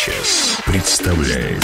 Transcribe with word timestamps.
Санчес 0.00 0.56
представляет 0.64 1.62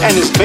and 0.00 0.16
it's 0.16 0.37